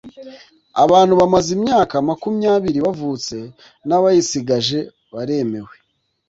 [0.83, 3.37] Abantu bamaze imyaka makumyabiri bavutse
[3.87, 4.79] n’abayisagije
[5.13, 5.73] baremewe